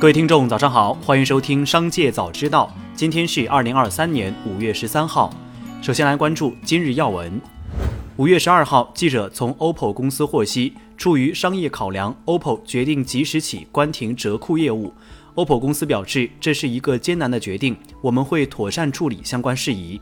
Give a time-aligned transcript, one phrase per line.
[0.00, 2.72] 各位听众，早上好，欢迎收听《商界早知道》。
[2.96, 5.34] 今天是二零二三年五月十三号。
[5.82, 7.40] 首先来关注今日要闻。
[8.16, 14.94] 五月十二号，记者从 OPPO 公司获悉，出于商业考量，OPPO 决定即时起关停折库业务。
[15.34, 20.00] OPPO 公司表示，这是一个艰难的决定，我们会妥善处理相关事宜。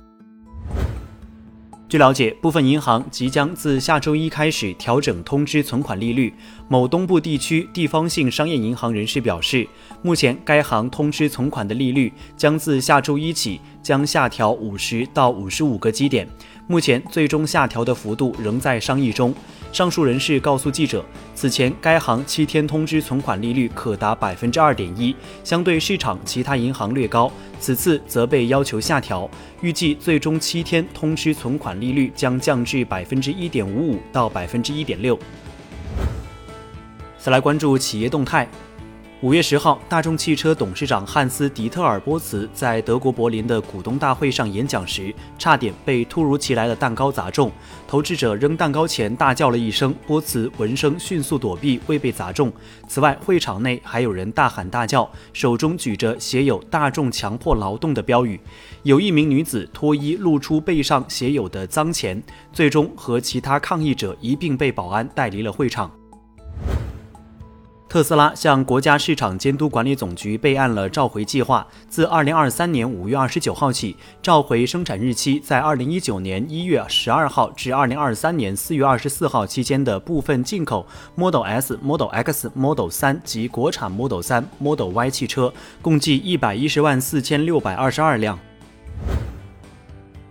[1.89, 6.35] 据了解，部分银行即将自下周一开始调整通知存款利率。
[6.67, 9.65] 某东部地区地方性商业银行人士表示，
[10.03, 16.29] 目前该行通知存款的利率将自下周一起将下调五十到五十五个基点。
[16.67, 19.33] 目前最终下调的幅度仍在商议中。
[19.77, 21.05] 上述人士告诉记者，
[21.35, 27.31] 此前该行七天通知存款利率可达百分之二点一，相对市场其他银行略高。
[27.61, 29.29] 此次则被要求下调，
[29.61, 35.19] 预计最终七天通知存款利率将降至百分之一点五五到百分之一点六。
[37.19, 38.49] 再来关注企业动态。
[39.23, 47.51] 五月十号，大众汽车董事长汉斯·迪特尔·波茨在德国柏林的股东大会上演讲时，差点被突如其来的蛋糕砸中。
[47.89, 52.53] 投掷者扔蛋糕前大叫了一声，波茨闻声迅速躲避，未被砸中。
[52.87, 58.39] 此外，会场内还有人大喊大叫，手中举着写有“大众强迫劳动”的标语。
[58.83, 65.91] 有一名女子脱衣露出背上写有的脏钱，最终和其他抗议者一并被保安带离了会场。
[67.97, 88.39] 特斯拉向国家市场监督管理总局备案了召回计划，自二零二三年五月二十九号起，召回生产日期在二零一九年一月十二号至二零二三年四月二十四号期间的部分进口 Model S、Model X、Model 三及国产 Model 三、Model Y 汽车，共计一百一十万四千六百二十二辆。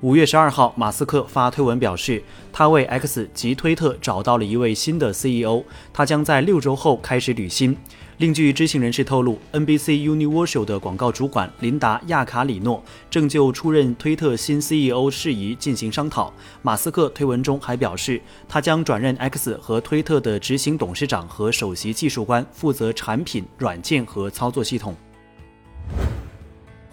[0.05, 2.21] 五月十二号，马斯克发推文表示，
[2.53, 7.75] 他为 X 及推特找到了一位新的 CEO，他将在六周后开始履新。
[8.17, 16.31] 另据知情人士透露，NBC Universal 的广告主管琳达·亚卡里诺正就出任推特新 CEO 事宜进行商讨。
[16.61, 24.95] 马斯克推文中还表示，他将转任 X 和推特的执行董事长和首席技术官，负责产品、软件和操作系统。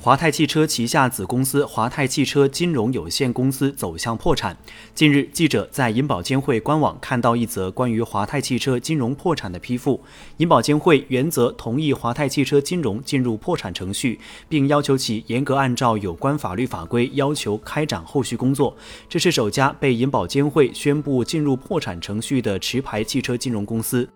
[0.04, 4.56] 华泰汽车旗下子公司华泰汽车金融有限公司走向破产。
[4.96, 10.02] 近日，记者在银保监会官网看到一则关于华泰汽车金融破产的批复。
[10.38, 14.18] 银保监会原则同意华泰汽车金融进入破产程序，
[14.48, 18.76] 并要求其严格按照有关法律法规要求开展后续工作。
[19.08, 24.08] 这是首家被银保监会宣布进入破产程序的持牌汽车金融公司。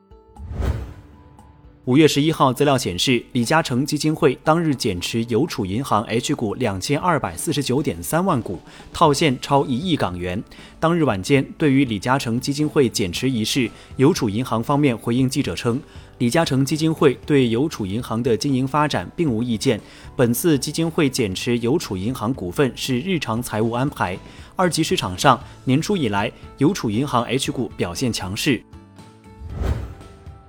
[1.87, 8.59] 五月十一号，资料显示，李嘉诚基金会当日减持邮储银行 H 股两千二百四十九点三万股，
[8.93, 10.43] 套现超一亿港元。
[10.81, 15.81] 当日晚间，对于李嘉诚基金会减持一事，邮储银行方面回应记者称，
[16.19, 19.81] 李嘉诚基金会对邮储银行的经营发展并无意见。
[20.17, 24.19] 本次基金会减持邮储银行股份是日常财务安排。
[24.57, 28.61] 二级市场上，年初以来，邮储银行 H 股表现强势。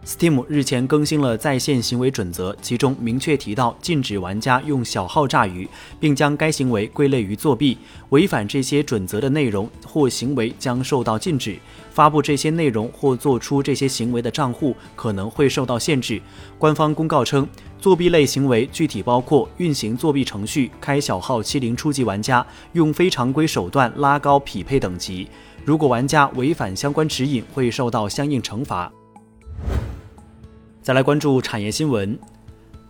[0.07, 5.67] Steam 日前更新了在线行为准则，其中明确提到禁止玩家用小号炸鱼，
[5.99, 7.77] 并将该行为归类于作弊。
[8.07, 11.59] 违反这些准则的内容或行为将受到禁止。
[11.91, 16.21] 发布这些内容或做出这些行为的账户可能会受到限制。
[16.57, 17.45] 官方公告称，
[17.77, 25.27] 作弊类行为具体包括运行作弊程序、开小号欺凌初级玩家、用非常规手段拉高匹配等级。
[25.65, 28.89] 如果玩家违反相关指引，会受到相应惩罚。
[30.87, 32.17] 再来关注产业新闻，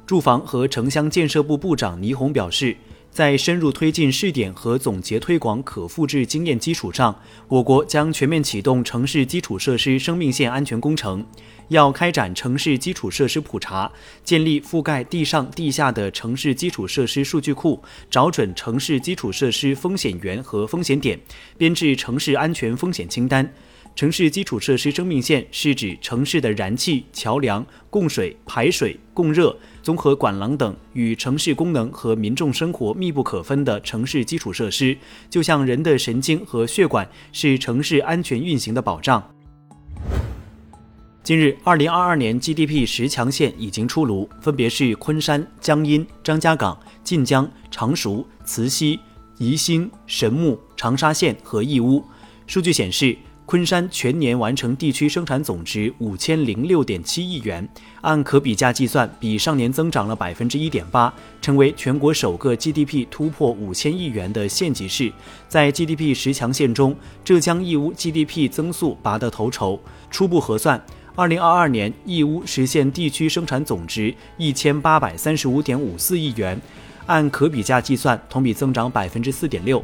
[0.06, 2.78] 住房和城乡建设部部长倪虹表示，
[3.10, 11.26] 在深入推进试点和总结推广可复制经验基础上，我国将全面启动城市基础设施生命线安全工程，
[11.70, 13.92] 要开展城市基础设施普查，
[14.24, 17.82] 建立覆盖地上地下的城市基础设施数据库，
[18.12, 21.20] 找准城市基础设施风险源和风险点，
[21.58, 23.52] 编制城市安全风险清单。
[23.98, 34.96] 城市基础设施生命线是指城市的燃气、桥梁、供水、排水、供热、综合管廊等与城市功能和民众生活密不可分的城市基础设施，
[35.32, 39.32] 就像人的神经和血管，是城市安全运行的保障。
[41.24, 49.00] 近日，二零二二年 GDP 十强县已经出炉，分别是昆山、江阴、张家港、晋江、常熟、慈溪、
[49.40, 52.06] 宜兴、神木、长沙县和义乌。
[52.46, 53.18] 数据显示。
[53.48, 57.66] 昆山全年完成地区生产总值五千零六点七亿元，
[58.02, 61.12] 按可比价计算，比上年增长了百分之一点八，
[61.42, 65.10] 成为全国首个 GDP 突破五千亿元的县级市。
[65.48, 69.80] 在 GDP 十强县中，浙江义乌 GDP 增速拔得头筹。
[70.12, 70.84] 初步核算。
[71.16, 76.60] 二零二二年，义乌实现地区生产总值一千八百三十五点五四亿元，
[77.06, 79.82] 按可比价计算，同比增长百分之四点六。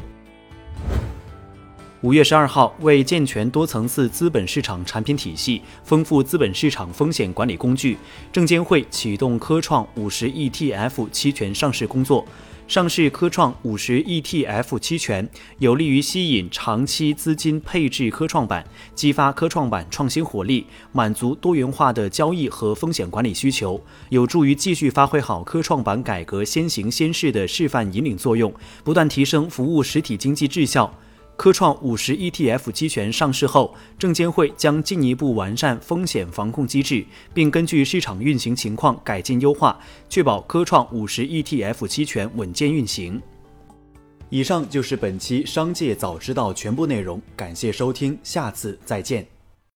[2.04, 7.96] 五月十二号，为健全多层次资本市场产品体系，丰富资本市场风险管理工具，
[8.30, 12.22] 证监会启动科创五十 ETF 期权上市工作。
[12.68, 15.26] 上市科创五十 ETF 期权，
[15.60, 18.62] 有利于吸引长期资金配置科创板，
[18.94, 28.52] 激发科创板创新活力，满足多元化的交易和风险管理需求，有助于继续发挥好科创板改革先行先试的示范引领作用，
[28.84, 30.92] 不断提升服务实体经济质效。
[31.36, 37.04] 科创五十 ETF 期权上市后，证监会将进一步完善风险防控机制，
[37.34, 39.78] 并根据市场运行情况改进优化，
[40.08, 43.20] 确保科创五十 ETF 期权稳健运行。
[44.30, 49.33] 以上就是本期《商界早知道》全部内容，感谢收听，下次再见。